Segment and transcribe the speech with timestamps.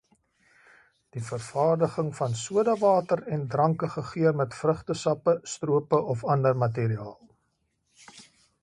[1.17, 7.17] Die vervaardiging van sodawater en dranke gegeur met vrugtesappe, strope of ander materiaal.